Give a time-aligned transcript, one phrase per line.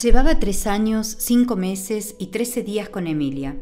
[0.00, 3.56] Llevaba tres años, cinco meses y trece días con Emilia.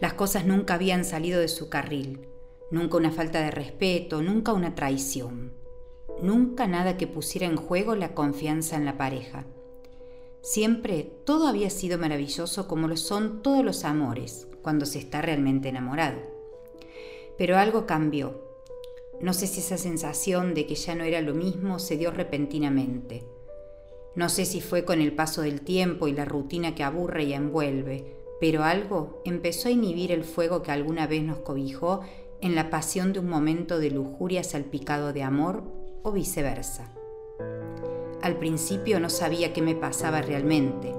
[0.00, 2.26] Las cosas nunca habían salido de su carril,
[2.70, 5.52] nunca una falta de respeto, nunca una traición,
[6.22, 9.44] nunca nada que pusiera en juego la confianza en la pareja.
[10.40, 15.68] Siempre todo había sido maravilloso como lo son todos los amores, cuando se está realmente
[15.68, 16.22] enamorado.
[17.36, 18.40] Pero algo cambió.
[19.20, 23.35] No sé si esa sensación de que ya no era lo mismo se dio repentinamente
[24.16, 27.34] no sé si fue con el paso del tiempo y la rutina que aburre y
[27.34, 32.00] envuelve, pero algo empezó a inhibir el fuego que alguna vez nos cobijó
[32.40, 35.64] en la pasión de un momento de lujuria salpicado de amor
[36.02, 36.90] o viceversa.
[38.22, 40.94] Al principio no sabía qué me pasaba realmente,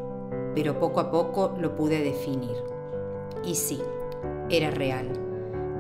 [0.54, 2.56] pero poco a poco lo pude definir.
[3.44, 3.80] Y sí,
[4.52, 5.10] era real.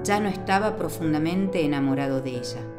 [0.04, 2.77] Ya no estaba profundamente enamorado de ella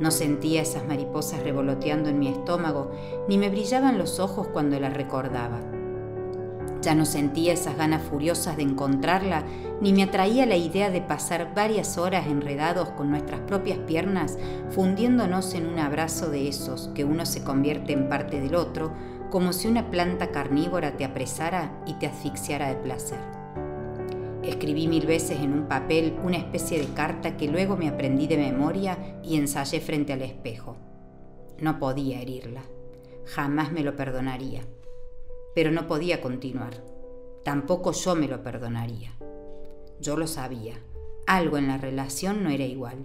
[0.00, 2.90] no sentía esas mariposas revoloteando en mi estómago,
[3.28, 5.60] ni me brillaban los ojos cuando la recordaba.
[6.82, 9.44] Ya no sentía esas ganas furiosas de encontrarla,
[9.82, 14.38] ni me atraía la idea de pasar varias horas enredados con nuestras propias piernas,
[14.70, 18.92] fundiéndonos en un abrazo de esos que uno se convierte en parte del otro,
[19.30, 23.39] como si una planta carnívora te apresara y te asfixiara de placer.
[24.42, 28.38] Escribí mil veces en un papel una especie de carta que luego me aprendí de
[28.38, 30.76] memoria y ensayé frente al espejo.
[31.58, 32.62] No podía herirla.
[33.26, 34.62] Jamás me lo perdonaría.
[35.54, 36.82] Pero no podía continuar.
[37.44, 39.12] Tampoco yo me lo perdonaría.
[40.00, 40.80] Yo lo sabía.
[41.26, 43.04] Algo en la relación no era igual.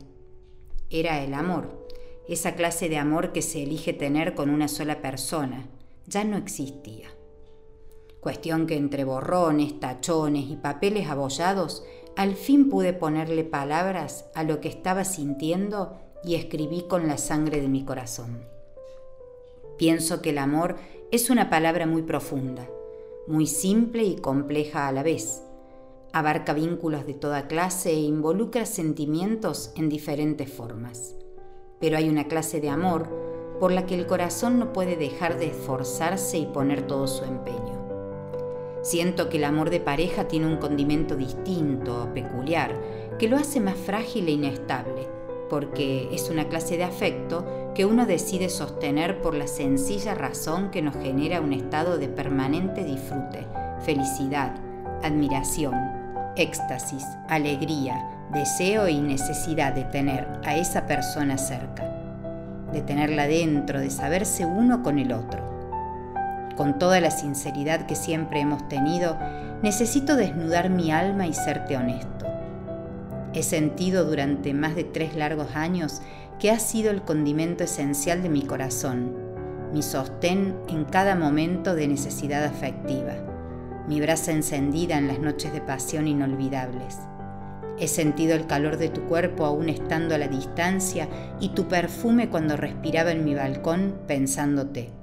[0.90, 1.86] Era el amor.
[2.30, 5.68] Esa clase de amor que se elige tener con una sola persona.
[6.08, 7.10] Ya no existía.
[8.26, 14.62] Cuestión que entre borrones, tachones y papeles abollados, al fin pude ponerle palabras a lo
[14.62, 18.44] que estaba sintiendo y escribí con la sangre de mi corazón.
[19.78, 20.78] Pienso que el amor
[21.12, 22.68] es una palabra muy profunda,
[23.28, 25.44] muy simple y compleja a la vez.
[26.12, 31.16] Abarca vínculos de toda clase e involucra sentimientos en diferentes formas.
[31.80, 33.08] Pero hay una clase de amor
[33.60, 37.85] por la que el corazón no puede dejar de esforzarse y poner todo su empeño.
[38.86, 42.76] Siento que el amor de pareja tiene un condimento distinto, peculiar,
[43.18, 45.08] que lo hace más frágil e inestable,
[45.50, 50.84] porque es una clase de afecto que uno decide sostener por la sencilla razón que
[50.84, 53.48] nos genera un estado de permanente disfrute,
[53.84, 54.54] felicidad,
[55.02, 55.74] admiración,
[56.36, 61.92] éxtasis, alegría, deseo y necesidad de tener a esa persona cerca,
[62.72, 65.55] de tenerla dentro, de saberse uno con el otro
[66.56, 69.18] con toda la sinceridad que siempre hemos tenido,
[69.62, 72.26] necesito desnudar mi alma y serte honesto.
[73.34, 76.02] He sentido durante más de tres largos años
[76.40, 79.14] que has sido el condimento esencial de mi corazón,
[79.74, 83.14] mi sostén en cada momento de necesidad afectiva,
[83.88, 86.98] mi brasa encendida en las noches de pasión inolvidables.
[87.78, 91.10] He sentido el calor de tu cuerpo aún estando a la distancia
[91.42, 94.94] y tu perfume cuando respiraba en mi balcón pensándote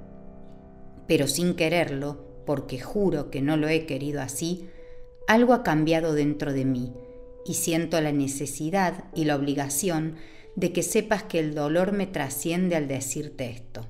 [1.07, 4.69] pero sin quererlo, porque juro que no lo he querido así,
[5.27, 6.93] algo ha cambiado dentro de mí
[7.45, 10.17] y siento la necesidad y la obligación
[10.55, 13.85] de que sepas que el dolor me trasciende al decirte esto.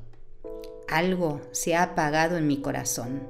[0.87, 3.23] Algo se ha apagado en mi corazón.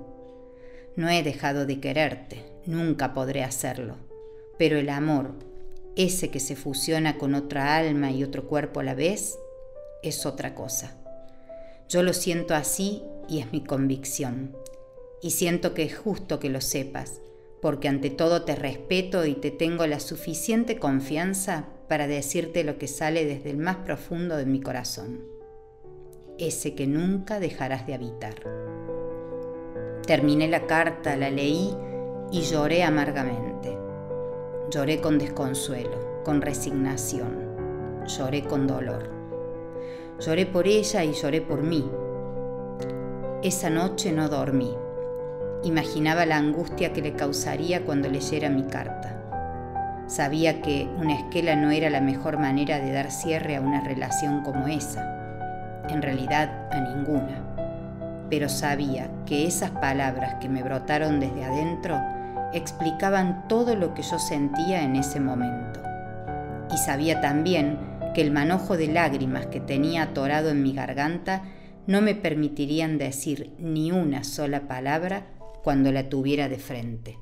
[0.96, 3.96] No he dejado de quererte, nunca podré hacerlo,
[4.58, 5.34] pero el amor,
[5.96, 9.38] ese que se fusiona con otra alma y otro cuerpo a la vez,
[10.04, 10.96] es otra cosa.
[11.90, 14.56] Yo lo siento así y es mi convicción.
[15.22, 17.22] Y siento que es justo que lo sepas,
[17.62, 22.88] porque ante todo te respeto y te tengo la suficiente confianza para decirte lo que
[22.88, 25.22] sale desde el más profundo de mi corazón,
[26.38, 28.36] ese que nunca dejarás de habitar.
[30.06, 31.74] Terminé la carta, la leí
[32.32, 33.78] y lloré amargamente.
[34.70, 39.10] Lloré con desconsuelo, con resignación, lloré con dolor.
[40.20, 41.90] Lloré por ella y lloré por mí,
[43.44, 44.74] esa noche no dormí.
[45.66, 49.20] Imaginaba la angustia que le causaría cuando leyera mi carta.
[50.08, 54.44] Sabía que una esquela no era la mejor manera de dar cierre a una relación
[54.44, 55.84] como esa.
[55.90, 57.42] En realidad, a ninguna.
[58.30, 62.00] Pero sabía que esas palabras que me brotaron desde adentro
[62.54, 65.82] explicaban todo lo que yo sentía en ese momento.
[66.74, 67.78] Y sabía también
[68.14, 71.42] que el manojo de lágrimas que tenía atorado en mi garganta
[71.88, 75.34] no me permitirían decir ni una sola palabra
[75.64, 77.18] cuando la tuviera de frente.